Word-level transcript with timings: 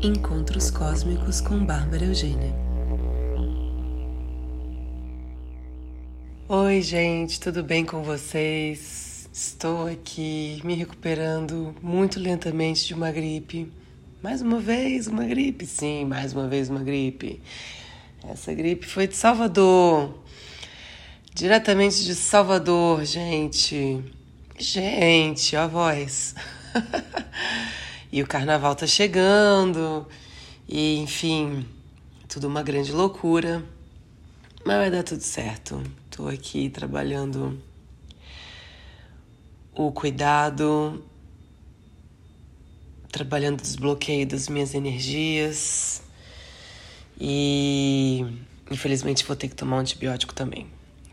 Encontros 0.00 0.70
Cósmicos 0.70 1.40
com 1.40 1.66
Bárbara 1.66 2.04
Eugênia. 2.04 2.54
Oi, 6.48 6.80
gente, 6.82 7.40
tudo 7.40 7.64
bem 7.64 7.84
com 7.84 8.04
vocês? 8.04 9.28
Estou 9.32 9.88
aqui 9.88 10.60
me 10.62 10.74
recuperando 10.74 11.74
muito 11.82 12.20
lentamente 12.20 12.86
de 12.86 12.94
uma 12.94 13.10
gripe. 13.10 13.72
Mais 14.22 14.40
uma 14.40 14.60
vez, 14.60 15.08
uma 15.08 15.24
gripe, 15.24 15.66
sim, 15.66 16.04
mais 16.04 16.32
uma 16.32 16.46
vez 16.46 16.70
uma 16.70 16.84
gripe. 16.84 17.42
Essa 18.28 18.54
gripe 18.54 18.86
foi 18.86 19.08
de 19.08 19.16
Salvador. 19.16 20.16
Diretamente 21.34 22.04
de 22.04 22.14
Salvador, 22.14 23.04
gente. 23.04 24.00
Gente, 24.56 25.56
a 25.56 25.66
voz. 25.66 26.36
e 28.10 28.22
o 28.22 28.26
carnaval 28.26 28.74
tá 28.74 28.86
chegando. 28.86 30.06
E, 30.68 30.98
enfim, 30.98 31.66
tudo 32.28 32.46
uma 32.46 32.62
grande 32.62 32.92
loucura. 32.92 33.64
Mas 34.64 34.76
vai 34.76 34.90
dar 34.90 35.02
tudo 35.02 35.22
certo. 35.22 35.82
Tô 36.10 36.28
aqui 36.28 36.68
trabalhando 36.68 37.58
o 39.72 39.92
cuidado, 39.92 41.04
trabalhando 43.10 43.60
o 43.60 43.62
desbloqueio 43.62 44.26
das 44.26 44.48
minhas 44.48 44.74
energias. 44.74 46.02
E 47.20 48.24
infelizmente 48.70 49.24
vou 49.24 49.36
ter 49.36 49.48
que 49.48 49.54
tomar 49.54 49.76
um 49.76 49.80
antibiótico 49.80 50.34
também, 50.34 50.66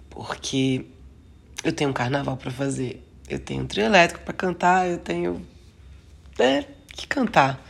porque 0.10 0.86
eu 1.64 1.72
tenho 1.72 1.90
um 1.90 1.94
carnaval 1.94 2.38
para 2.38 2.52
fazer. 2.52 3.04
Eu 3.28 3.40
tenho 3.40 3.64
um 3.64 3.68
trio 3.68 3.86
elétrico 3.86 4.24
para 4.24 4.34
cantar, 4.34 4.88
eu 4.88 5.00
tenho 5.00 5.46
é, 6.38 6.66
que 6.96 7.08
cantar. 7.08 7.64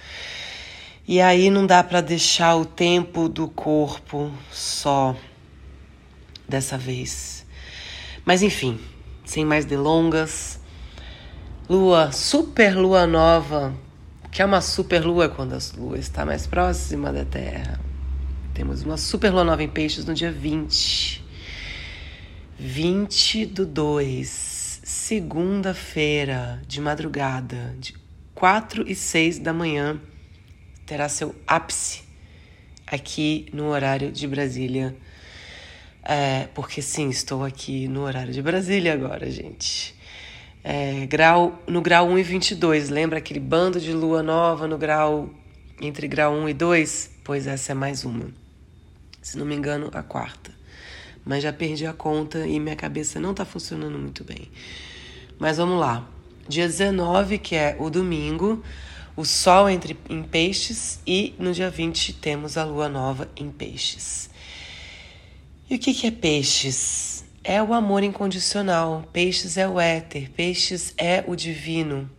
E 1.07 1.21
aí 1.21 1.49
não 1.49 1.65
dá 1.65 1.83
para 1.83 2.01
deixar 2.01 2.55
o 2.55 2.65
tempo 2.65 3.29
do 3.29 3.47
corpo 3.47 4.31
só 4.51 5.15
dessa 6.47 6.77
vez. 6.77 7.45
Mas 8.23 8.41
enfim, 8.41 8.79
sem 9.23 9.45
mais 9.45 9.65
delongas, 9.65 10.59
lua, 11.69 12.11
super 12.11 12.75
lua 12.75 13.05
nova, 13.05 13.73
que 14.31 14.41
é 14.41 14.45
uma 14.45 14.61
super 14.61 15.05
lua 15.05 15.29
quando 15.29 15.53
a 15.53 15.59
lua 15.77 15.97
está 15.97 16.25
mais 16.25 16.47
próxima 16.47 17.13
da 17.13 17.23
Terra. 17.25 17.79
Temos 18.53 18.83
uma 18.83 18.97
super 18.97 19.31
lua 19.31 19.43
nova 19.43 19.61
em 19.61 19.69
peixes 19.69 20.05
no 20.05 20.13
dia 20.13 20.31
20. 20.31 21.23
20 22.57 23.45
do 23.47 23.65
2 23.65 24.55
segunda-feira, 24.85 26.61
de 26.67 26.79
madrugada, 26.79 27.75
de 27.79 27.93
4 28.35 28.87
e 28.87 28.93
6 28.93 29.39
da 29.39 29.51
manhã, 29.51 29.99
terá 30.85 31.09
seu 31.09 31.33
ápice 31.47 32.03
aqui 32.85 33.47
no 33.51 33.69
horário 33.69 34.11
de 34.11 34.27
Brasília. 34.27 34.95
É, 36.03 36.47
porque 36.53 36.81
sim, 36.81 37.09
estou 37.09 37.43
aqui 37.43 37.87
no 37.87 38.01
horário 38.01 38.31
de 38.31 38.41
Brasília 38.41 38.93
agora, 38.93 39.29
gente. 39.31 39.95
É, 40.63 41.05
grau, 41.07 41.63
no 41.67 41.81
grau 41.81 42.07
1 42.09 42.19
e 42.19 42.23
22, 42.23 42.89
lembra 42.89 43.17
aquele 43.17 43.39
bando 43.39 43.79
de 43.79 43.91
lua 43.91 44.21
nova 44.21 44.67
no 44.67 44.77
grau 44.77 45.29
entre 45.81 46.07
grau 46.07 46.33
1 46.33 46.49
e 46.49 46.53
2? 46.53 47.11
Pois 47.23 47.47
essa 47.47 47.71
é 47.71 47.75
mais 47.75 48.05
uma. 48.05 48.27
Se 49.21 49.37
não 49.37 49.45
me 49.45 49.55
engano, 49.55 49.89
a 49.93 50.03
quarta 50.03 50.55
mas 51.25 51.41
já 51.41 51.51
perdi 51.51 51.87
a 51.87 51.93
conta 51.93 52.45
e 52.45 52.59
minha 52.59 52.75
cabeça 52.75 53.19
não 53.19 53.31
está 53.31 53.43
funcionando 53.43 53.97
muito 53.97 54.23
bem. 54.23 54.51
Mas 55.39 55.57
vamos 55.57 55.79
lá. 55.79 56.07
Dia 56.47 56.67
19, 56.67 57.37
que 57.37 57.55
é 57.55 57.75
o 57.79 57.89
domingo, 57.89 58.63
o 59.15 59.25
Sol 59.25 59.69
entre 59.69 59.97
em 60.09 60.21
Peixes 60.23 60.99
e 61.05 61.33
no 61.39 61.53
dia 61.53 61.69
20 61.69 62.13
temos 62.13 62.57
a 62.57 62.63
Lua 62.63 62.87
Nova 62.87 63.29
em 63.35 63.49
Peixes. 63.49 64.29
E 65.69 65.75
o 65.75 65.79
que, 65.79 65.93
que 65.93 66.07
é 66.07 66.11
Peixes? 66.11 67.23
É 67.43 67.61
o 67.61 67.73
amor 67.73 68.03
incondicional. 68.03 69.07
Peixes 69.11 69.57
é 69.57 69.67
o 69.67 69.79
éter. 69.79 70.29
Peixes 70.31 70.93
é 70.97 71.23
o 71.27 71.35
divino. 71.35 72.09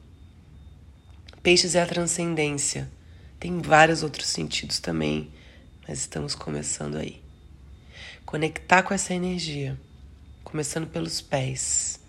Peixes 1.42 1.74
é 1.74 1.82
a 1.82 1.86
transcendência. 1.86 2.90
Tem 3.38 3.60
vários 3.60 4.02
outros 4.02 4.26
sentidos 4.26 4.80
também, 4.80 5.30
mas 5.86 6.00
estamos 6.00 6.34
começando 6.34 6.96
aí 6.96 7.26
conectar 8.26 8.82
com 8.82 8.92
essa 8.92 9.14
energia, 9.14 9.78
começando 10.42 10.88
pelos 10.88 11.20
pés. 11.20 12.00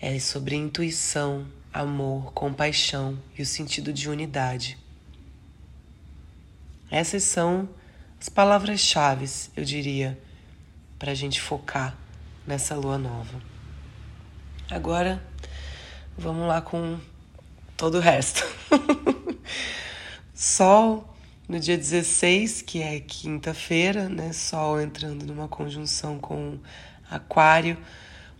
É 0.00 0.18
sobre 0.18 0.54
intuição, 0.56 1.46
amor, 1.72 2.32
compaixão 2.32 3.18
e 3.36 3.42
o 3.42 3.46
sentido 3.46 3.92
de 3.92 4.10
unidade. 4.10 4.78
Essas 6.90 7.22
são 7.24 7.68
as 8.20 8.28
palavras-chave, 8.28 9.26
eu 9.56 9.64
diria, 9.64 10.18
para 10.98 11.12
a 11.12 11.14
gente 11.14 11.40
focar 11.40 11.96
nessa 12.46 12.74
lua 12.74 12.98
nova. 12.98 13.40
Agora, 14.70 15.22
vamos 16.16 16.46
lá 16.46 16.60
com 16.60 16.98
todo 17.76 17.98
o 17.98 18.00
resto. 18.00 18.44
Sol 20.34 21.16
no 21.48 21.60
dia 21.60 21.76
16, 21.76 22.62
que 22.62 22.82
é 22.82 23.00
quinta-feira, 23.00 24.08
né? 24.08 24.32
Sol 24.32 24.80
entrando 24.80 25.24
numa 25.24 25.48
conjunção 25.48 26.18
com 26.18 26.58
Aquário. 27.10 27.78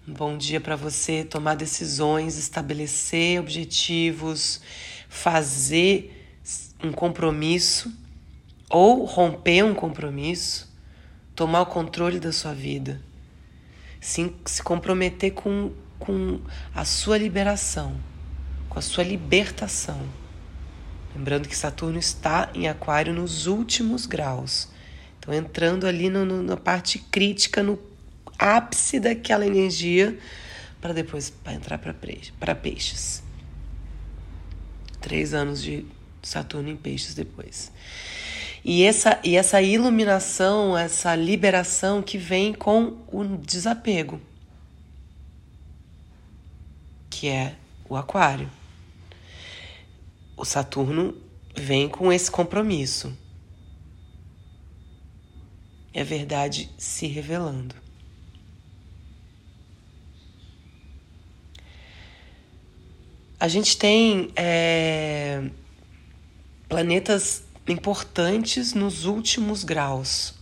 Um 0.09 0.13
bom 0.13 0.39
dia 0.39 0.61
para 0.61 0.77
você 0.77 1.25
tomar 1.25 1.57
decisões, 1.57 2.39
estabelecer 2.39 3.41
objetivos, 3.41 4.61
fazer 5.09 6.33
um 6.81 6.93
compromisso 6.93 7.93
ou 8.71 9.05
romper 9.05 9.65
um 9.65 9.75
compromisso, 9.75 10.73
tomar 11.35 11.63
o 11.63 11.67
controle 11.67 12.21
da 12.21 12.31
sua 12.31 12.55
vida, 12.55 13.03
se, 14.01 14.33
se 14.45 14.63
comprometer 14.63 15.33
com, 15.33 15.73
com 15.99 16.41
a 16.73 16.85
sua 16.85 17.19
liberação, 17.19 17.97
com 18.69 18.79
a 18.79 18.83
sua 18.83 19.03
libertação. 19.03 20.01
Lembrando 21.17 21.49
que 21.49 21.57
Saturno 21.57 21.99
está 21.99 22.49
em 22.55 22.69
Aquário 22.69 23.13
nos 23.13 23.49
últimos 23.49 24.07
graus. 24.07 24.69
Então, 25.19 25.35
entrando 25.35 25.85
ali 25.85 26.09
no, 26.09 26.25
no, 26.25 26.45
na 26.45 26.57
parte 26.57 27.01
crítica, 27.01 27.61
no 27.61 27.77
ápice 28.39 29.01
daquela 29.01 29.47
energia, 29.47 30.19
para 30.81 30.93
depois 30.93 31.31
pra 31.31 31.55
entrar 31.55 31.79
para 31.79 32.55
peixes. 32.55 33.23
Três 35.01 35.35
anos 35.35 35.63
de 35.63 35.87
Saturno 36.23 36.69
em 36.69 36.77
peixes 36.77 37.15
depois. 37.15 37.73
E 38.65 38.83
essa, 38.83 39.21
e 39.23 39.37
essa 39.37 39.63
iluminação, 39.63 40.77
essa 40.77 41.15
liberação 41.15 42.03
que 42.03 42.19
vem 42.19 42.53
com 42.53 42.99
o 43.13 43.25
desapego, 43.37 44.21
que 47.09 47.29
é 47.29 47.55
o 47.89 47.97
Aquário 47.97 48.51
o 50.37 50.45
Saturno 50.45 51.17
vem 51.55 51.89
com 51.89 52.13
esse 52.13 52.31
compromisso. 52.31 53.17
É 55.95 56.05
verdade 56.05 56.71
se 56.77 57.07
revelando. 57.07 57.75
A 63.47 63.49
gente 63.49 63.79
tem 63.79 64.33
é, 64.35 65.41
planetas 66.69 67.45
importantes 67.69 68.75
nos 68.75 69.05
últimos 69.05 69.63
graus. 69.63 70.35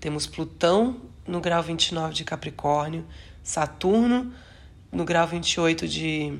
Temos 0.00 0.26
Plutão 0.26 0.98
no 1.26 1.42
grau 1.42 1.62
29 1.62 2.14
de 2.14 2.24
Capricórnio, 2.24 3.04
Saturno 3.42 4.32
no 4.90 5.04
grau 5.04 5.26
28 5.26 5.86
de 5.86 6.38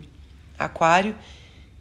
Aquário 0.59 1.15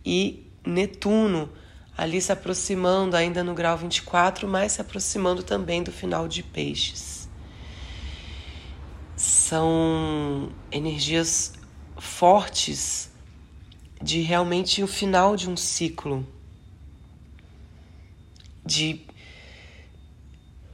e 0.06 0.46
Netuno 0.66 1.50
ali 1.98 2.20
se 2.20 2.34
aproximando 2.34 3.16
ainda 3.16 3.42
no 3.46 3.54
grau 3.54 3.78
24, 3.78 4.46
mas 4.46 4.74
se 4.74 4.82
aproximando 4.82 5.42
também 5.42 5.82
do 5.82 5.92
final 5.94 6.28
de 6.28 6.44
Peixes. 6.44 7.30
São 9.16 10.52
energias 10.70 11.54
fortes 11.98 13.07
de 14.02 14.22
realmente 14.22 14.84
o 14.84 14.88
final 14.88 15.36
de 15.36 15.50
um 15.50 15.58
ciclo, 15.58 16.26
de, 18.66 19.02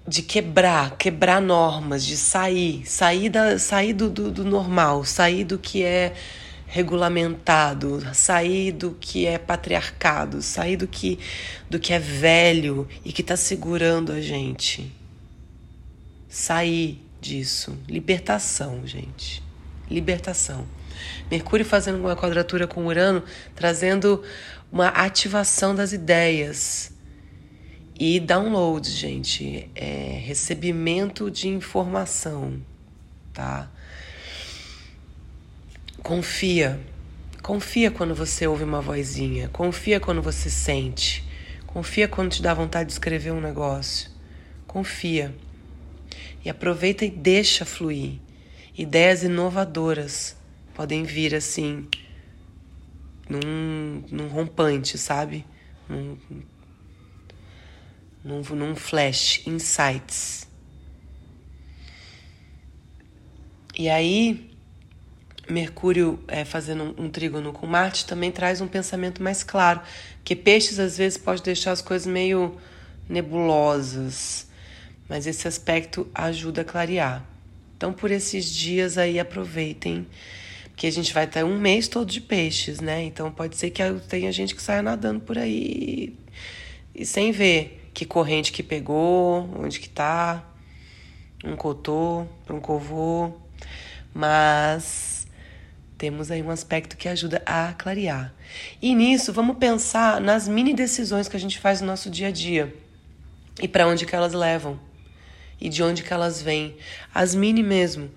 de 0.07 0.21
quebrar, 0.21 0.97
quebrar 0.97 1.41
normas, 1.41 2.05
de 2.05 2.17
sair, 2.17 2.85
sair, 2.85 3.29
da, 3.29 3.57
sair 3.57 3.93
do, 3.93 4.09
do, 4.09 4.31
do 4.31 4.43
normal, 4.43 5.05
sair 5.05 5.43
do 5.43 5.57
que 5.57 5.83
é 5.83 6.13
regulamentado, 6.73 8.01
sair 8.15 8.71
do 8.71 8.97
que 8.99 9.27
é 9.27 9.37
patriarcado, 9.37 10.41
sair 10.41 10.75
do 10.75 10.87
que, 10.87 11.19
do 11.69 11.79
que 11.79 11.93
é 11.93 11.99
velho 11.99 12.87
e 13.05 13.13
que 13.13 13.21
está 13.21 13.37
segurando 13.37 14.11
a 14.11 14.19
gente. 14.19 14.91
Sair 16.27 16.99
disso. 17.21 17.77
Libertação, 17.87 18.81
gente. 18.87 19.43
Libertação. 19.87 20.65
Mercúrio 21.29 21.65
fazendo 21.65 21.99
uma 21.99 22.15
quadratura 22.15 22.67
com 22.67 22.85
Urano, 22.85 23.23
trazendo 23.55 24.23
uma 24.71 24.87
ativação 24.87 25.75
das 25.75 25.93
ideias. 25.93 26.91
E 27.99 28.19
download, 28.19 28.89
gente, 28.89 29.69
é 29.75 30.19
recebimento 30.25 31.29
de 31.29 31.47
informação, 31.47 32.59
tá? 33.31 33.69
Confia. 36.01 36.79
Confia 37.41 37.91
quando 37.91 38.15
você 38.15 38.47
ouve 38.47 38.63
uma 38.63 38.81
vozinha. 38.81 39.47
Confia 39.49 39.99
quando 39.99 40.21
você 40.21 40.49
sente. 40.49 41.23
Confia 41.67 42.07
quando 42.07 42.31
te 42.31 42.41
dá 42.41 42.53
vontade 42.53 42.87
de 42.87 42.93
escrever 42.93 43.31
um 43.31 43.39
negócio. 43.39 44.09
Confia. 44.65 45.33
E 46.43 46.49
aproveita 46.49 47.05
e 47.05 47.09
deixa 47.09 47.63
fluir. 47.63 48.19
Ideias 48.77 49.23
inovadoras 49.23 50.35
podem 50.73 51.03
vir 51.03 51.35
assim, 51.35 51.87
num, 53.29 54.03
num 54.09 54.27
rompante, 54.27 54.97
sabe? 54.97 55.45
Num, 55.87 56.17
num, 58.23 58.41
num 58.41 58.75
flash, 58.75 59.45
insights. 59.45 60.47
E 63.75 63.89
aí, 63.89 64.51
Mercúrio 65.49 66.23
é, 66.27 66.45
fazendo 66.45 66.83
um, 66.83 67.05
um 67.05 67.09
trígono 67.09 67.51
com 67.51 67.65
Marte 67.65 68.05
também 68.05 68.31
traz 68.31 68.61
um 68.61 68.67
pensamento 68.67 69.21
mais 69.21 69.43
claro, 69.43 69.81
que 70.23 70.35
peixes 70.35 70.79
às 70.79 70.97
vezes 70.97 71.17
pode 71.17 71.41
deixar 71.41 71.71
as 71.71 71.81
coisas 71.81 72.07
meio 72.07 72.57
nebulosas, 73.09 74.47
mas 75.09 75.27
esse 75.27 75.47
aspecto 75.47 76.07
ajuda 76.13 76.61
a 76.61 76.65
clarear. 76.65 77.25
Então, 77.75 77.91
por 77.91 78.11
esses 78.11 78.49
dias 78.49 78.97
aí, 78.97 79.19
aproveitem, 79.19 80.07
porque 80.73 80.87
a 80.87 80.91
gente 80.91 81.13
vai 81.13 81.27
ter 81.27 81.45
um 81.45 81.59
mês 81.59 81.87
todo 81.87 82.09
de 82.09 82.19
peixes, 82.19 82.79
né? 82.79 83.03
Então, 83.03 83.31
pode 83.31 83.55
ser 83.55 83.69
que 83.69 83.81
tenha 84.09 84.31
gente 84.31 84.55
que 84.55 84.61
saia 84.61 84.81
nadando 84.81 85.19
por 85.19 85.37
aí 85.37 86.17
e 86.95 87.05
sem 87.05 87.31
ver 87.31 87.89
que 87.93 88.05
corrente 88.05 88.51
que 88.51 88.63
pegou, 88.63 89.49
onde 89.59 89.79
que 89.79 89.87
tá, 89.87 90.43
um 91.45 91.55
cotô 91.55 92.25
para 92.43 92.55
um 92.55 92.59
covô, 92.59 93.33
mas 94.13 95.27
temos 95.95 96.31
aí 96.31 96.41
um 96.41 96.49
aspecto 96.49 96.97
que 96.97 97.07
ajuda 97.07 97.41
a 97.45 97.73
clarear. 97.73 98.33
E 98.81 98.95
nisso, 98.95 99.31
vamos 99.31 99.57
pensar 99.57 100.19
nas 100.19 100.47
mini 100.47 100.73
decisões 100.73 101.27
que 101.27 101.37
a 101.37 101.39
gente 101.39 101.59
faz 101.59 101.81
no 101.81 101.87
nosso 101.87 102.09
dia 102.09 102.29
a 102.29 102.31
dia 102.31 102.73
e 103.61 103.67
para 103.67 103.87
onde 103.87 104.07
que 104.07 104.15
elas 104.15 104.33
levam 104.33 104.79
e 105.61 105.69
de 105.69 105.83
onde 105.83 106.01
que 106.01 106.11
elas 106.11 106.41
vêm. 106.41 106.75
As 107.13 107.35
mini 107.35 107.61
mesmo. 107.61 108.09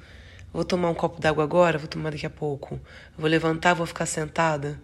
Vou 0.56 0.64
tomar 0.64 0.88
um 0.88 0.94
copo 0.94 1.20
d'água 1.20 1.44
agora, 1.44 1.76
vou 1.76 1.86
tomar 1.86 2.12
daqui 2.12 2.24
a 2.24 2.30
pouco. 2.30 2.80
Vou 3.14 3.28
levantar, 3.28 3.74
vou 3.74 3.84
ficar 3.84 4.06
sentada. 4.06 4.80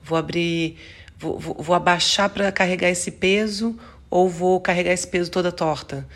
Vou 0.00 0.16
abrir, 0.16 0.78
vou, 1.18 1.36
vou, 1.36 1.56
vou 1.58 1.74
abaixar 1.74 2.30
para 2.30 2.52
carregar 2.52 2.88
esse 2.88 3.10
peso 3.10 3.76
ou 4.08 4.28
vou 4.28 4.60
carregar 4.60 4.92
esse 4.92 5.08
peso 5.08 5.28
toda 5.28 5.50
torta. 5.50 6.06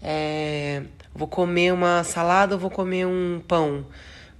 É, 0.00 0.84
vou 1.12 1.26
comer 1.26 1.72
uma 1.72 2.04
salada 2.04 2.54
ou 2.54 2.60
vou 2.60 2.70
comer 2.70 3.04
um 3.04 3.42
pão. 3.48 3.84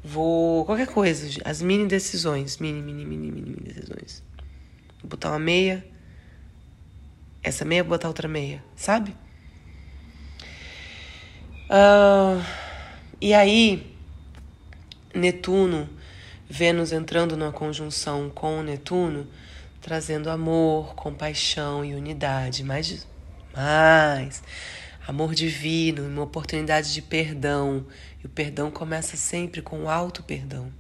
Vou. 0.01 0.65
qualquer 0.65 0.87
coisa. 0.87 1.41
As 1.45 1.61
mini 1.61 1.89
decisões. 1.89 2.59
Mini, 2.59 2.81
mini, 2.81 3.05
mini, 3.05 3.33
mini, 3.33 3.51
mini 3.51 3.75
decisões. 3.75 4.23
Vou 5.03 5.11
botar 5.11 5.31
uma 5.31 5.41
meia. 5.41 5.85
Essa 7.43 7.65
meia, 7.65 7.83
vou 7.83 7.91
botar 7.91 8.07
outra 8.07 8.29
meia. 8.29 8.63
Sabe? 8.77 9.11
Uh, 11.69 12.41
e 13.21 13.35
aí, 13.35 13.93
Netuno, 15.15 15.89
Vênus 16.49 16.93
entrando 16.93 17.37
numa 17.37 17.53
conjunção 17.53 18.29
com 18.31 18.63
Netuno, 18.63 19.27
trazendo 19.81 20.29
amor, 20.29 20.95
compaixão 20.95 21.85
e 21.85 21.95
unidade, 21.95 22.63
mais, 22.65 23.07
mais 23.55 24.43
amor 25.07 25.35
divino, 25.35 26.07
uma 26.07 26.23
oportunidade 26.23 26.93
de 26.93 27.03
perdão. 27.03 27.87
E 28.23 28.27
o 28.27 28.29
perdão 28.29 28.71
começa 28.71 29.17
sempre 29.17 29.63
com 29.63 29.85
o 29.85 29.89
auto 29.89 30.23
perdão. 30.23 30.73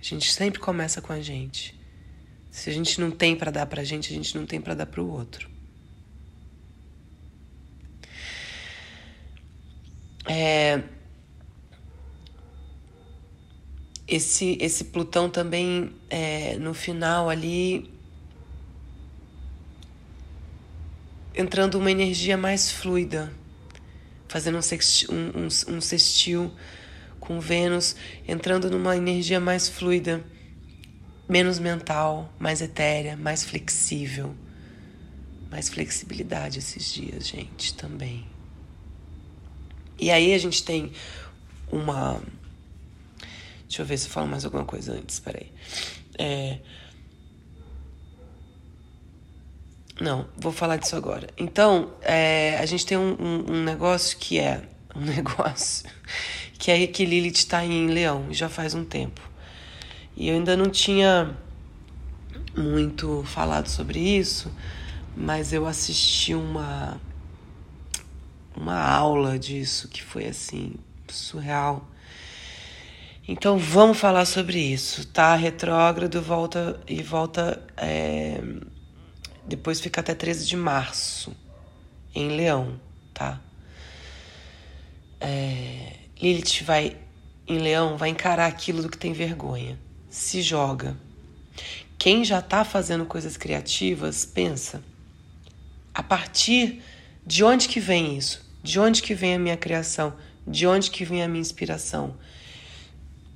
A 0.00 0.02
gente 0.02 0.32
sempre 0.32 0.58
começa 0.58 1.02
com 1.02 1.12
a 1.12 1.20
gente. 1.20 1.78
Se 2.50 2.70
a 2.70 2.72
gente 2.72 3.00
não 3.00 3.10
tem 3.10 3.36
para 3.36 3.50
dar 3.50 3.66
para 3.66 3.82
a 3.82 3.84
gente, 3.84 4.12
a 4.12 4.16
gente 4.16 4.36
não 4.36 4.46
tem 4.46 4.60
para 4.60 4.74
dar 4.74 4.86
para 4.86 5.02
o 5.02 5.10
outro. 5.10 5.48
É, 10.26 10.82
esse, 14.10 14.58
esse 14.60 14.84
Plutão 14.84 15.30
também, 15.30 15.92
é, 16.10 16.56
no 16.58 16.74
final 16.74 17.30
ali, 17.30 17.88
entrando 21.34 21.76
uma 21.76 21.90
energia 21.90 22.36
mais 22.36 22.70
fluida, 22.70 23.32
fazendo 24.26 24.58
um 24.58 24.62
sextil, 24.62 25.08
um, 25.12 25.44
um, 25.44 25.76
um 25.76 25.80
sextil 25.80 26.52
com 27.20 27.38
Vênus, 27.38 27.94
entrando 28.26 28.68
numa 28.68 28.96
energia 28.96 29.38
mais 29.38 29.68
fluida, 29.68 30.24
menos 31.28 31.60
mental, 31.60 32.32
mais 32.38 32.60
etérea, 32.60 33.16
mais 33.16 33.44
flexível. 33.44 34.34
Mais 35.50 35.68
flexibilidade 35.68 36.58
esses 36.60 36.92
dias, 36.92 37.26
gente, 37.26 37.74
também. 37.74 38.24
E 39.98 40.10
aí 40.10 40.32
a 40.32 40.38
gente 40.38 40.64
tem 40.64 40.92
uma. 41.70 42.22
Deixa 43.70 43.82
eu 43.82 43.86
ver 43.86 43.98
se 43.98 44.08
eu 44.08 44.10
falo 44.10 44.26
mais 44.26 44.44
alguma 44.44 44.64
coisa 44.64 44.94
antes, 44.94 45.20
peraí. 45.20 45.46
É... 46.18 46.58
Não, 50.00 50.26
vou 50.36 50.50
falar 50.50 50.76
disso 50.76 50.96
agora. 50.96 51.28
Então, 51.38 51.92
é, 52.02 52.58
a 52.58 52.66
gente 52.66 52.84
tem 52.84 52.98
um, 52.98 53.12
um, 53.12 53.52
um, 53.52 53.62
negócio 53.62 54.18
que 54.18 54.40
é. 54.40 54.68
Um 54.96 55.02
negócio. 55.02 55.88
Que 56.58 56.72
é 56.72 56.84
que 56.88 57.04
Lilith 57.04 57.36
está 57.36 57.64
em 57.64 57.86
Leão, 57.86 58.26
já 58.32 58.48
faz 58.48 58.74
um 58.74 58.84
tempo. 58.84 59.20
E 60.16 60.28
eu 60.28 60.34
ainda 60.34 60.56
não 60.56 60.68
tinha 60.68 61.36
muito 62.56 63.22
falado 63.22 63.68
sobre 63.68 64.00
isso, 64.00 64.52
mas 65.16 65.52
eu 65.52 65.64
assisti 65.64 66.34
uma 66.34 67.00
uma 68.56 68.80
aula 68.80 69.38
disso 69.38 69.86
que 69.86 70.02
foi 70.02 70.26
assim 70.26 70.74
surreal. 71.06 71.88
Então 73.32 73.56
vamos 73.56 73.96
falar 73.96 74.24
sobre 74.24 74.58
isso, 74.58 75.06
tá? 75.06 75.36
Retrógrado 75.36 76.20
volta 76.20 76.80
e 76.84 77.00
volta 77.00 77.64
é, 77.76 78.42
depois 79.46 79.80
fica 79.80 80.00
até 80.00 80.16
13 80.16 80.48
de 80.48 80.56
março 80.56 81.32
em 82.12 82.26
Leão, 82.30 82.80
tá? 83.14 83.40
É, 85.20 85.92
Lilith 86.20 86.64
vai 86.64 86.96
em 87.46 87.58
Leão 87.58 87.96
vai 87.96 88.08
encarar 88.08 88.46
aquilo 88.46 88.82
do 88.82 88.88
que 88.88 88.98
tem 88.98 89.12
vergonha, 89.12 89.78
se 90.08 90.42
joga. 90.42 90.96
Quem 91.96 92.24
já 92.24 92.40
está 92.40 92.64
fazendo 92.64 93.06
coisas 93.06 93.36
criativas 93.36 94.24
pensa 94.24 94.82
a 95.94 96.02
partir 96.02 96.82
de 97.24 97.44
onde 97.44 97.68
que 97.68 97.78
vem 97.78 98.16
isso? 98.16 98.44
De 98.60 98.80
onde 98.80 99.00
que 99.00 99.14
vem 99.14 99.34
a 99.34 99.38
minha 99.38 99.56
criação? 99.56 100.16
De 100.44 100.66
onde 100.66 100.90
que 100.90 101.04
vem 101.04 101.22
a 101.22 101.28
minha 101.28 101.40
inspiração? 101.40 102.16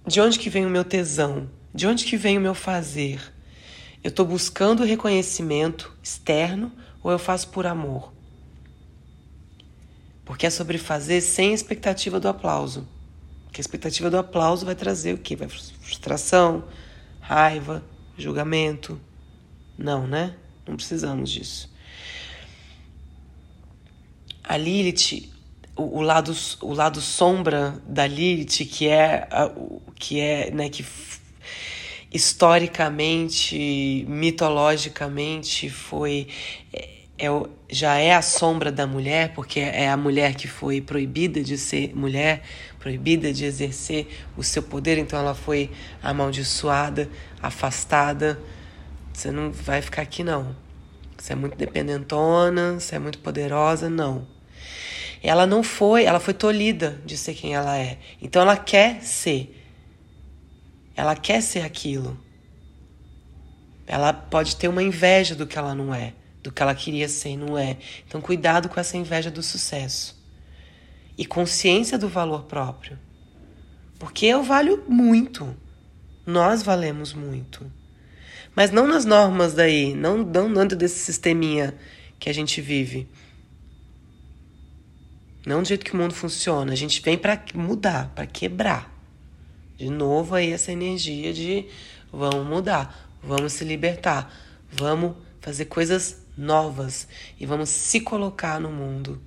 De 0.06 0.20
onde 0.20 0.38
que 0.38 0.50
vem 0.50 0.66
o 0.66 0.70
meu 0.70 0.84
tesão? 0.84 1.49
De 1.75 1.87
onde 1.87 2.04
que 2.04 2.16
vem 2.16 2.37
o 2.37 2.40
meu 2.40 2.54
fazer? 2.54 3.32
Eu 4.02 4.11
estou 4.11 4.26
buscando 4.26 4.84
reconhecimento 4.84 5.96
externo 6.02 6.70
ou 7.02 7.11
eu 7.11 7.18
faço 7.18 7.49
por 7.49 7.66
amor? 7.66 8.12
Porque 10.23 10.46
é 10.46 10.50
sobre 10.50 10.76
fazer 10.76 11.23
sem 11.23 11.54
expectativa 11.54 12.20
do 12.20 12.28
aplauso. 12.28 12.87
Porque 13.44 13.61
a 13.61 13.62
expectativa 13.62 14.11
do 14.11 14.18
aplauso 14.18 14.66
vai 14.66 14.75
trazer 14.75 15.14
o 15.14 15.18
quê? 15.18 15.34
Vai 15.37 15.49
frustração, 15.49 16.64
raiva, 17.18 17.82
julgamento. 18.18 19.00
Não, 19.78 20.06
né? 20.06 20.34
Não 20.66 20.76
precisamos 20.76 21.30
disso. 21.30 21.73
A 24.42 24.58
Lilith, 24.58 25.32
o, 25.76 25.99
o, 25.99 26.02
lado, 26.02 26.33
o 26.61 26.73
lado 26.73 27.00
sombra 27.00 27.81
da 27.87 28.07
Lilith, 28.07 28.66
que 28.66 28.88
é, 28.88 29.28
que 29.97 30.21
é, 30.21 30.50
né, 30.50 30.69
que 30.69 30.85
historicamente, 32.12 34.04
mitologicamente 34.09 35.69
foi 35.69 36.28
é, 36.73 36.95
é, 37.19 37.28
já 37.69 37.97
é 37.97 38.12
a 38.14 38.23
sombra 38.23 38.73
da 38.73 38.87
mulher, 38.87 39.33
porque 39.35 39.61
é 39.61 39.88
a 39.88 39.97
mulher 39.97 40.35
que 40.35 40.49
foi 40.49 40.81
proibida 40.81 41.43
de 41.43 41.57
ser 41.57 41.95
mulher, 41.95 42.43
proibida 42.78 43.33
de 43.33 43.45
exercer 43.45 44.07
o 44.37 44.43
seu 44.43 44.62
poder, 44.62 44.99
então 44.99 45.19
ela 45.19 45.35
foi 45.35 45.71
amaldiçoada, 46.02 47.09
afastada. 47.40 48.38
Você 49.12 49.31
não 49.31 49.52
vai 49.52 49.81
ficar 49.81 50.02
aqui 50.02 50.25
não. 50.25 50.57
Você 51.16 51.33
é 51.33 51.37
muito 51.37 51.57
dependentona, 51.57 52.75
você 52.75 52.97
é 52.97 52.99
muito 52.99 53.19
poderosa, 53.21 53.88
não. 53.88 54.34
Ela 55.26 55.47
não 55.47 55.62
foi, 55.62 56.04
ela 56.04 56.21
foi 56.21 56.35
tolhida 56.35 57.00
de 57.07 57.16
ser 57.16 57.33
quem 57.33 57.54
ela 57.54 57.78
é. 57.78 57.99
Então 58.21 58.43
ela 58.43 58.59
quer 58.59 59.02
ser. 59.02 59.59
Ela 60.95 61.16
quer 61.16 61.40
ser 61.40 61.61
aquilo. 61.61 62.21
Ela 63.87 64.12
pode 64.12 64.54
ter 64.57 64.69
uma 64.69 64.83
inveja 64.83 65.35
do 65.35 65.47
que 65.47 65.59
ela 65.59 65.75
não 65.75 65.95
é, 65.95 66.12
do 66.43 66.52
que 66.52 66.62
ela 66.62 66.75
queria 66.75 67.09
ser 67.09 67.31
e 67.31 67.37
não 67.38 67.57
é. 67.57 67.78
Então, 68.07 68.21
cuidado 68.21 68.69
com 68.69 68.78
essa 68.78 68.99
inveja 68.99 69.31
do 69.31 69.43
sucesso. 69.43 70.14
E 71.16 71.25
consciência 71.25 71.97
do 71.97 72.09
valor 72.09 72.45
próprio. 72.45 72.99
Porque 73.99 74.26
eu 74.26 74.43
valho 74.43 74.85
muito. 74.87 75.57
Nós 76.26 76.62
valemos 76.62 77.14
muito. 77.14 77.71
Mas 78.54 78.71
não 78.71 78.87
nas 78.87 79.07
normas 79.07 79.54
daí, 79.54 79.95
não, 79.95 80.19
não 80.19 80.52
dentro 80.52 80.76
desse 80.76 80.99
sisteminha 80.99 81.75
que 82.19 82.28
a 82.28 82.33
gente 82.33 82.61
vive. 82.61 83.09
Não 85.46 85.62
do 85.62 85.68
jeito 85.68 85.84
que 85.84 85.92
o 85.92 85.96
mundo 85.96 86.14
funciona. 86.14 86.72
A 86.72 86.76
gente 86.76 87.00
vem 87.02 87.18
para 87.18 87.42
mudar, 87.54 88.10
para 88.14 88.26
quebrar. 88.26 88.92
De 89.76 89.90
novo 89.90 90.34
aí 90.34 90.52
essa 90.52 90.72
energia 90.72 91.32
de 91.32 91.66
vamos 92.12 92.46
mudar, 92.46 93.10
vamos 93.22 93.52
se 93.54 93.64
libertar, 93.64 94.32
vamos 94.70 95.16
fazer 95.40 95.64
coisas 95.64 96.22
novas 96.38 97.08
e 97.38 97.44
vamos 97.44 97.68
se 97.68 98.00
colocar 98.00 98.60
no 98.60 98.70
mundo 98.70 99.20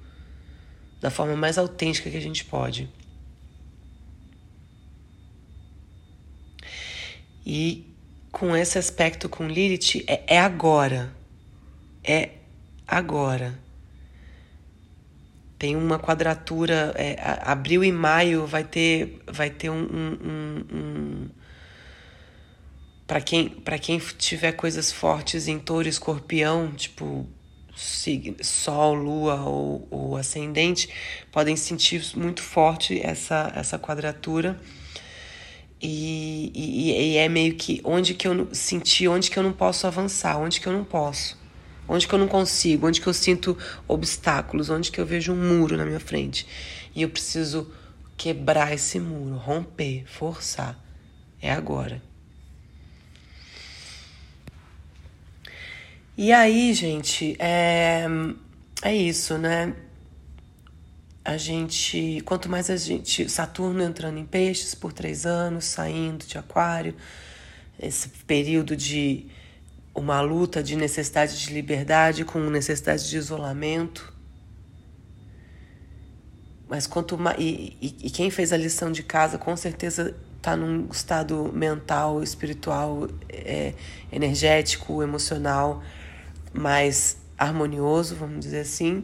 da 0.99 1.11
forma 1.11 1.35
mais 1.35 1.57
autêntica 1.57 2.09
que 2.09 2.17
a 2.17 2.21
gente 2.21 2.45
pode. 2.45 2.89
E 7.45 7.85
com 8.31 8.55
esse 8.55 8.77
aspecto 8.77 9.29
com 9.29 9.47
Lilith 9.47 10.03
é, 10.07 10.35
é 10.35 10.39
agora. 10.39 11.13
É 12.03 12.31
agora. 12.87 13.66
Tem 15.57 15.75
uma 15.75 15.97
quadratura, 15.97 16.93
é, 16.95 17.17
abril 17.43 17.83
e 17.83 17.91
maio 17.91 18.45
vai 18.45 18.63
ter, 18.63 19.21
vai 19.27 19.49
ter 19.49 19.69
um, 19.69 19.81
um, 19.81 20.17
um, 20.23 20.77
um 20.77 21.29
para 23.07 23.21
quem 23.21 23.49
para 23.49 23.79
quem 23.79 23.99
tiver 24.17 24.51
coisas 24.51 24.91
fortes 24.91 25.47
em 25.47 25.57
touro 25.57 25.87
escorpião, 25.87 26.71
tipo 26.73 27.27
sol, 28.41 28.95
lua 28.95 29.41
ou, 29.43 29.87
ou 29.91 30.17
ascendente, 30.17 30.89
podem 31.31 31.55
sentir 31.55 32.03
muito 32.15 32.41
forte 32.41 32.99
essa, 32.99 33.51
essa 33.55 33.77
quadratura. 33.77 34.59
E, 35.79 36.51
e, 36.55 36.91
e, 37.13 37.17
é 37.17 37.29
meio 37.29 37.53
que 37.53 37.79
onde 37.83 38.15
que 38.15 38.27
eu 38.27 38.47
senti, 38.51 39.07
onde 39.07 39.29
que 39.29 39.37
eu 39.37 39.43
não 39.43 39.53
posso 39.53 39.85
avançar, 39.85 40.39
onde 40.39 40.59
que 40.59 40.65
eu 40.65 40.73
não 40.73 40.83
posso, 40.83 41.37
onde 41.87 42.07
que 42.07 42.13
eu 42.13 42.19
não 42.19 42.27
consigo, 42.27 42.87
onde 42.87 43.01
que 43.01 43.07
eu 43.07 43.13
sinto 43.13 43.57
obstáculos, 43.87 44.69
onde 44.69 44.91
que 44.91 44.99
eu 44.99 45.05
vejo 45.05 45.33
um 45.33 45.57
muro 45.57 45.77
na 45.77 45.85
minha 45.85 45.99
frente. 45.99 46.47
E 46.95 47.01
eu 47.01 47.09
preciso 47.09 47.71
quebrar 48.15 48.73
esse 48.73 48.99
muro, 48.99 49.35
romper, 49.35 50.03
forçar. 50.07 50.77
É 51.41 51.51
agora. 51.51 52.01
E 56.17 56.33
aí, 56.33 56.73
gente, 56.73 57.35
é, 57.39 58.07
é 58.81 58.95
isso, 58.95 59.37
né? 59.37 59.75
a 61.27 61.35
gente, 61.35 62.21
quanto 62.23 62.47
mais 62.47 62.69
a 62.69 62.77
gente, 62.77 63.27
Saturno 63.27 63.83
entrando 63.83 64.17
em 64.17 64.25
peixes 64.25 64.73
por 64.73 64.93
três 64.93 65.25
anos, 65.25 65.65
saindo 65.65 66.25
de 66.25 66.37
aquário, 66.37 66.95
esse 67.77 68.07
período 68.25 68.77
de 68.77 69.25
uma 69.97 70.21
luta 70.21 70.61
de 70.61 70.75
necessidade 70.75 71.39
de 71.39 71.51
liberdade 71.51 72.23
com 72.23 72.39
necessidade 72.39 73.09
de 73.09 73.17
isolamento. 73.17 74.13
Mas 76.69 76.85
quanto 76.85 77.17
mais. 77.17 77.37
E, 77.39 77.75
e, 77.81 78.09
quem 78.11 78.29
fez 78.29 78.53
a 78.53 78.57
lição 78.57 78.91
de 78.91 79.01
casa 79.01 79.39
com 79.39 79.57
certeza 79.57 80.15
está 80.37 80.55
num 80.55 80.87
estado 80.91 81.51
mental, 81.51 82.21
espiritual, 82.21 83.09
é, 83.27 83.73
energético, 84.11 85.01
emocional 85.01 85.81
mais 86.53 87.17
harmonioso, 87.37 88.15
vamos 88.15 88.41
dizer 88.41 88.59
assim. 88.59 89.03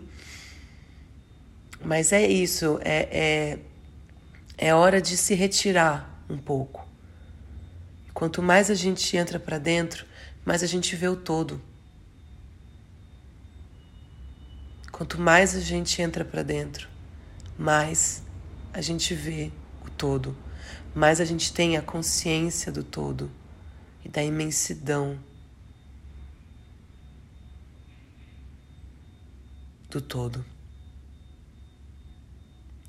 Mas 1.84 2.14
é 2.14 2.26
isso, 2.26 2.80
é, 2.82 3.10
é, 3.12 3.60
é 4.58 4.76
hora 4.76 5.02
de 5.02 5.18
se 5.18 5.34
retirar 5.34 6.24
um 6.30 6.38
pouco. 6.38 6.88
Quanto 8.14 8.42
mais 8.42 8.70
a 8.70 8.76
gente 8.76 9.18
entra 9.18 9.40
para 9.40 9.58
dentro, 9.58 10.06
mais 10.46 10.64
a 10.64 10.68
gente 10.68 10.96
vê 10.96 11.08
o 11.08 11.16
todo. 11.16 11.62
Quanto 14.92 15.20
mais 15.20 15.56
a 15.56 15.60
gente 15.60 16.02
entra 16.02 16.24
para 16.24 16.44
dentro, 16.44 16.88
mais 17.58 18.22
a 18.72 18.82
gente 18.82 19.14
vê 19.16 19.52
o 19.86 19.90
todo, 19.90 20.38
mais 20.94 21.20
a 21.20 21.26
gente 21.26 21.52
tem 21.54 21.78
a 21.78 21.82
consciência 21.82 22.72
do 22.72 22.84
todo 22.84 23.32
e 24.06 24.10
da 24.10 24.24
imensidão 24.24 25.18
do 29.90 30.02
todo. 30.02 30.46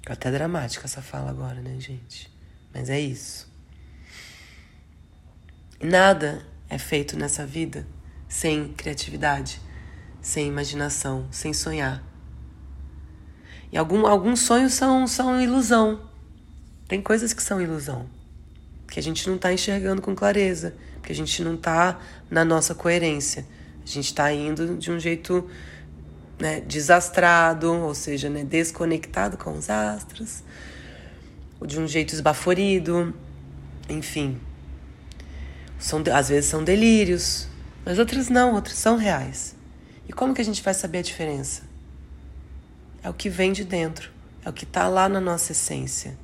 Até 0.07 0.31
dramática 0.31 0.85
essa 0.85 1.01
fala 1.01 1.31
agora, 1.31 1.63
né, 1.63 1.81
gente? 1.81 2.31
Mas 2.73 2.91
é 2.91 3.01
isso. 3.01 3.51
Nada 5.81 6.54
é 6.69 6.79
feito 6.79 7.17
nessa 7.19 7.47
vida 7.47 7.87
sem 8.29 8.69
criatividade, 8.73 9.61
sem 10.21 10.49
imaginação, 10.49 11.27
sem 11.31 11.53
sonhar. 11.53 12.03
E 13.71 13.79
algum, 13.79 14.07
alguns 14.07 14.41
sonhos 14.41 14.75
são, 14.75 15.07
são 15.07 15.41
ilusão. 15.41 16.01
Tem 16.89 17.01
coisas 17.01 17.33
que 17.33 17.43
são 17.43 17.61
ilusão, 17.61 18.07
que 18.89 18.99
a 18.99 19.03
gente 19.03 19.27
não 19.29 19.37
está 19.37 19.53
enxergando 19.53 20.03
com 20.03 20.15
clareza, 20.15 20.75
que 21.03 21.13
a 21.13 21.15
gente 21.15 21.43
não 21.43 21.55
está 21.55 22.01
na 22.31 22.45
nossa 22.45 22.75
coerência. 22.75 23.47
A 23.85 23.87
gente 23.87 24.07
está 24.07 24.33
indo 24.33 24.77
de 24.77 24.91
um 24.91 24.99
jeito 24.99 25.49
né, 26.39 26.61
desastrado, 26.61 27.73
ou 27.73 27.95
seja, 27.95 28.29
né, 28.29 28.45
desconectado 28.45 29.37
com 29.37 29.57
os 29.57 29.71
astros, 29.71 30.43
ou 31.61 31.67
de 31.67 31.79
um 31.79 31.87
jeito 31.87 32.15
esbaforido, 32.15 33.15
enfim. 33.89 34.41
São, 35.85 36.03
às 36.15 36.31
vezes 36.31 36.49
são 36.49 36.65
delírios, 36.65 37.47
mas 37.85 37.99
outras 37.99 38.31
não, 38.31 38.55
outras 38.55 38.79
são 38.79 38.97
reais. 38.97 39.55
E 40.09 40.15
como 40.15 40.33
que 40.33 40.41
a 40.41 40.45
gente 40.45 40.63
vai 40.63 40.73
saber 40.73 41.01
a 41.01 41.03
diferença? 41.03 41.65
É 43.03 43.11
o 43.11 43.13
que 43.13 43.29
vem 43.29 43.53
de 43.53 43.65
dentro, 43.65 44.11
é 44.43 44.49
o 44.49 44.53
que 44.53 44.65
está 44.65 44.89
lá 44.89 45.11
na 45.11 45.21
nossa 45.21 45.53
essência, 45.53 46.17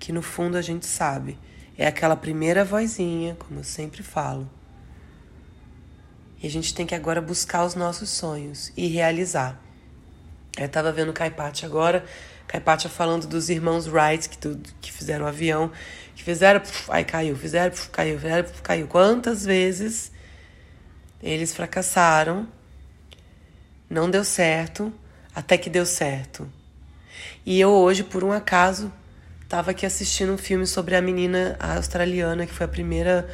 que 0.00 0.12
no 0.12 0.22
fundo 0.22 0.56
a 0.56 0.60
gente 0.60 0.86
sabe. 0.86 1.38
É 1.78 1.86
aquela 1.86 2.16
primeira 2.16 2.64
vozinha, 2.64 3.36
como 3.38 3.60
eu 3.60 3.64
sempre 3.64 4.02
falo, 4.02 4.50
e 6.42 6.46
a 6.48 6.50
gente 6.50 6.74
tem 6.74 6.84
que 6.84 6.94
agora 6.94 7.22
buscar 7.22 7.64
os 7.64 7.76
nossos 7.76 8.10
sonhos 8.10 8.72
e 8.76 8.88
realizar. 8.88 9.62
Eu 10.58 10.66
estava 10.66 10.90
vendo 10.90 11.12
Caipatia 11.12 11.68
agora, 11.68 12.04
Caipatia 12.46 12.88
falando 12.88 13.26
dos 13.26 13.48
irmãos 13.50 13.86
Wright 13.86 14.28
que, 14.28 14.38
que 14.80 14.92
fizeram 14.92 15.24
o 15.24 15.28
avião, 15.28 15.70
que 16.14 16.22
fizeram, 16.22 16.60
puf, 16.60 16.90
aí 16.90 17.04
caiu, 17.04 17.36
fizeram, 17.36 17.70
puf, 17.70 17.88
caiu, 17.90 18.18
fizeram, 18.18 18.44
puf, 18.44 18.62
caiu. 18.62 18.86
Quantas 18.86 19.44
vezes 19.44 20.12
eles 21.22 21.54
fracassaram, 21.54 22.46
não 23.88 24.10
deu 24.10 24.24
certo, 24.24 24.92
até 25.34 25.56
que 25.58 25.68
deu 25.68 25.84
certo. 25.84 26.50
E 27.44 27.60
eu 27.60 27.70
hoje, 27.70 28.02
por 28.02 28.24
um 28.24 28.32
acaso, 28.32 28.92
estava 29.42 29.70
aqui 29.70 29.86
assistindo 29.86 30.32
um 30.32 30.38
filme 30.38 30.66
sobre 30.66 30.96
a 30.96 31.00
menina 31.00 31.56
australiana 31.60 32.46
que 32.46 32.52
foi 32.52 32.66
a 32.66 32.68
primeira 32.68 33.28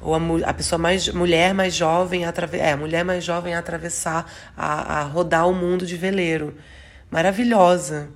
ou 0.00 0.14
a, 0.14 0.18
a 0.46 0.54
pessoa 0.54 0.78
mais 0.78 1.08
mulher 1.08 1.52
mais 1.52 1.74
jovem 1.74 2.24
a 2.24 2.32
é, 2.52 2.74
mulher 2.74 3.04
mais 3.04 3.22
jovem 3.22 3.54
a 3.54 3.58
atravessar 3.58 4.30
a, 4.56 5.00
a 5.00 5.02
rodar 5.04 5.48
o 5.48 5.54
mundo 5.54 5.86
de 5.86 5.96
veleiro. 5.96 6.56
Maravilhosa. 7.10 8.08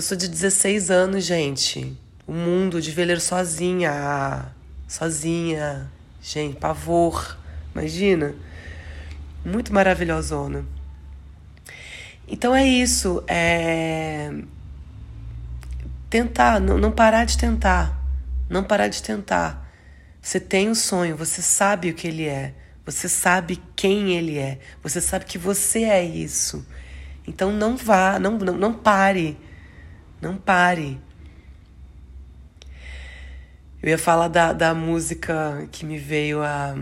Pessoa 0.00 0.16
de 0.16 0.28
16 0.28 0.90
anos, 0.90 1.26
gente. 1.26 1.94
O 2.26 2.32
mundo 2.32 2.80
de 2.80 2.90
veleiro 2.90 3.20
sozinha, 3.20 4.46
sozinha. 4.88 5.92
Gente, 6.22 6.56
pavor. 6.56 7.36
Imagina. 7.74 8.34
Muito 9.44 9.74
maravilhosona. 9.74 10.64
Então 12.26 12.56
é 12.56 12.66
isso, 12.66 13.22
é 13.28 14.32
tentar, 16.08 16.58
não, 16.60 16.90
parar 16.90 17.26
de 17.26 17.36
tentar, 17.36 18.02
não 18.48 18.64
parar 18.64 18.88
de 18.88 19.02
tentar 19.02 19.70
você 20.22 20.40
tem 20.40 20.70
um 20.70 20.74
sonho, 20.74 21.14
você 21.14 21.42
sabe 21.42 21.90
o 21.90 21.94
que 21.94 22.08
ele 22.08 22.24
é, 22.24 22.54
você 22.86 23.06
sabe 23.06 23.60
quem 23.76 24.14
ele 24.16 24.38
é, 24.38 24.60
você 24.82 24.98
sabe 24.98 25.26
que 25.26 25.36
você 25.36 25.84
é 25.84 26.02
isso. 26.02 26.66
Então 27.26 27.52
não 27.52 27.76
vá, 27.76 28.18
não, 28.18 28.38
não, 28.38 28.56
não 28.56 28.72
pare, 28.72 29.36
não 30.20 30.36
pare. 30.36 31.00
Eu 33.82 33.88
ia 33.88 33.98
falar 33.98 34.28
da, 34.28 34.52
da 34.52 34.74
música 34.74 35.66
que 35.72 35.86
me 35.86 35.98
veio 35.98 36.42
a, 36.42 36.74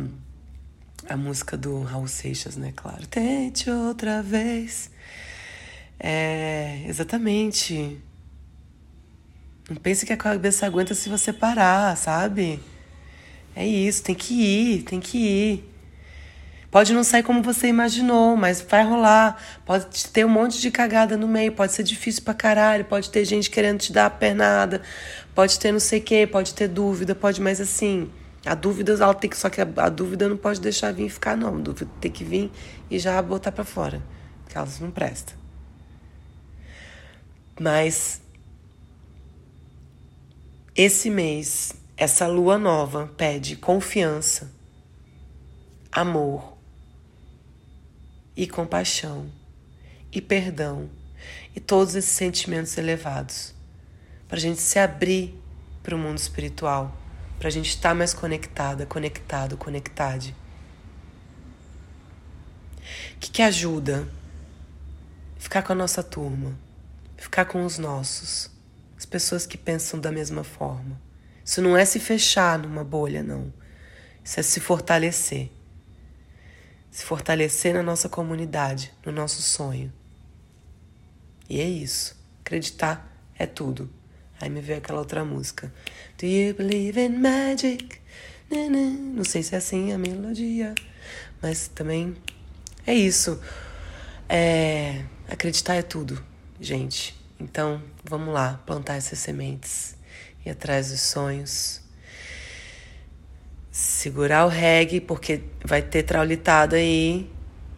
a 1.08 1.16
música 1.16 1.56
do 1.56 1.80
Raul 1.82 2.08
Seixas, 2.08 2.56
né? 2.56 2.72
Claro. 2.74 3.06
Tente 3.06 3.70
outra 3.70 4.22
vez. 4.22 4.90
É, 5.98 6.82
exatamente. 6.86 8.02
Não 9.68 9.76
pense 9.76 10.04
que 10.04 10.12
a 10.12 10.16
cabeça 10.16 10.66
aguenta 10.66 10.94
se 10.94 11.08
você 11.08 11.32
parar, 11.32 11.96
sabe? 11.96 12.58
É 13.54 13.66
isso, 13.66 14.02
tem 14.02 14.14
que 14.14 14.34
ir, 14.34 14.82
tem 14.82 14.98
que 14.98 15.18
ir. 15.18 15.77
Pode 16.70 16.92
não 16.92 17.02
sair 17.02 17.22
como 17.22 17.42
você 17.42 17.68
imaginou, 17.68 18.36
mas 18.36 18.60
vai 18.60 18.84
rolar. 18.84 19.42
Pode 19.64 20.06
ter 20.08 20.26
um 20.26 20.28
monte 20.28 20.60
de 20.60 20.70
cagada 20.70 21.16
no 21.16 21.26
meio, 21.26 21.52
pode 21.52 21.72
ser 21.72 21.82
difícil 21.82 22.22
pra 22.22 22.34
caralho, 22.34 22.84
pode 22.84 23.08
ter 23.10 23.24
gente 23.24 23.50
querendo 23.50 23.78
te 23.78 23.92
dar 23.92 24.06
a 24.06 24.10
pernada, 24.10 24.82
pode 25.34 25.58
ter 25.58 25.72
não 25.72 25.80
sei 25.80 25.98
o 25.98 26.02
quê, 26.02 26.26
pode 26.26 26.52
ter 26.52 26.68
dúvida, 26.68 27.14
pode, 27.14 27.40
mas 27.40 27.58
assim, 27.58 28.10
a 28.44 28.54
dúvida 28.54 28.92
ela 28.92 29.14
tem 29.14 29.30
que 29.30 29.36
só 29.36 29.48
que 29.48 29.62
a, 29.62 29.68
a 29.78 29.88
dúvida 29.88 30.28
não 30.28 30.36
pode 30.36 30.60
deixar 30.60 30.92
vir 30.92 31.06
e 31.06 31.10
ficar 31.10 31.36
não, 31.36 31.56
a 31.56 31.58
dúvida 31.58 31.90
tem 32.00 32.10
que 32.10 32.22
vir 32.22 32.50
e 32.90 32.98
já 32.98 33.20
botar 33.22 33.50
para 33.50 33.64
fora, 33.64 34.02
porque 34.44 34.58
elas 34.58 34.78
não 34.78 34.90
prestam. 34.90 35.34
Mas 37.58 38.20
esse 40.76 41.08
mês, 41.08 41.72
essa 41.96 42.26
lua 42.26 42.58
nova 42.58 43.10
pede 43.16 43.56
confiança, 43.56 44.52
amor, 45.90 46.57
e 48.38 48.46
compaixão 48.46 49.28
e 50.12 50.22
perdão 50.22 50.88
e 51.56 51.58
todos 51.58 51.96
esses 51.96 52.12
sentimentos 52.12 52.78
elevados 52.78 53.52
para 54.28 54.36
a 54.36 54.40
gente 54.40 54.60
se 54.60 54.78
abrir 54.78 55.34
para 55.82 55.96
o 55.96 55.98
mundo 55.98 56.18
espiritual, 56.18 56.96
para 57.36 57.48
a 57.48 57.50
gente 57.50 57.70
estar 57.70 57.96
mais 57.96 58.14
conectada, 58.14 58.86
conectado, 58.86 59.56
conectade. 59.56 60.36
O 63.16 63.18
que, 63.18 63.28
que 63.32 63.42
ajuda? 63.42 64.08
Ficar 65.36 65.62
com 65.62 65.72
a 65.72 65.76
nossa 65.76 66.02
turma, 66.02 66.56
ficar 67.16 67.46
com 67.46 67.64
os 67.64 67.76
nossos, 67.76 68.52
as 68.96 69.04
pessoas 69.04 69.46
que 69.46 69.58
pensam 69.58 69.98
da 69.98 70.12
mesma 70.12 70.44
forma. 70.44 71.00
Isso 71.44 71.60
não 71.60 71.76
é 71.76 71.84
se 71.84 71.98
fechar 71.98 72.56
numa 72.56 72.84
bolha, 72.84 73.20
não. 73.20 73.52
Isso 74.22 74.38
é 74.38 74.42
se 74.44 74.60
fortalecer 74.60 75.50
se 76.90 77.04
fortalecer 77.04 77.74
na 77.74 77.82
nossa 77.82 78.08
comunidade, 78.08 78.92
no 79.04 79.12
nosso 79.12 79.42
sonho. 79.42 79.92
E 81.48 81.60
é 81.60 81.68
isso. 81.68 82.16
Acreditar 82.40 83.10
é 83.38 83.46
tudo. 83.46 83.90
Aí 84.40 84.48
me 84.48 84.60
veio 84.60 84.78
aquela 84.78 84.98
outra 84.98 85.24
música. 85.24 85.72
Do 86.18 86.26
you 86.26 86.54
believe 86.54 87.00
in 87.00 87.18
magic? 87.18 88.00
Não 88.50 89.24
sei 89.24 89.42
se 89.42 89.54
é 89.54 89.58
assim 89.58 89.92
a 89.92 89.98
melodia, 89.98 90.74
mas 91.42 91.68
também 91.68 92.16
é 92.86 92.94
isso. 92.94 93.40
É, 94.28 95.04
acreditar 95.28 95.74
é 95.74 95.82
tudo, 95.82 96.22
gente. 96.60 97.18
Então, 97.40 97.82
vamos 98.04 98.32
lá, 98.32 98.60
plantar 98.66 98.94
essas 98.94 99.18
sementes 99.18 99.96
e 100.44 100.50
atrás 100.50 100.90
dos 100.90 101.00
sonhos 101.00 101.82
segurar 103.78 104.44
o 104.44 104.48
reggae, 104.48 105.00
porque 105.00 105.40
vai 105.64 105.80
ter 105.80 106.02
traulitado 106.02 106.74
aí, 106.74 107.30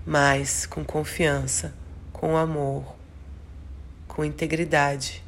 mas 0.06 0.64
com 0.64 0.82
confiança, 0.82 1.74
com 2.10 2.38
amor, 2.38 2.96
com 4.08 4.24
integridade, 4.24 5.22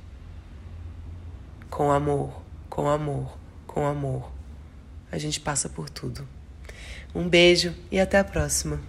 com 1.68 1.92
amor, 1.92 2.42
com 2.70 2.88
amor, 2.88 3.36
com 3.66 3.86
amor. 3.86 4.32
A 5.10 5.18
gente 5.18 5.38
passa 5.40 5.68
por 5.68 5.90
tudo. 5.90 6.26
Um 7.14 7.28
beijo 7.28 7.74
e 7.90 8.00
até 8.00 8.18
a 8.18 8.24
próxima. 8.24 8.80